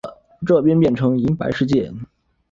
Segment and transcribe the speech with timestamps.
[0.47, 1.93] 这边变成银白世界